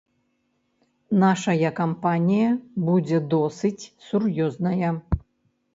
[1.25, 2.49] Нашая кампанія
[2.89, 4.91] будзе досыць сур'ёзная.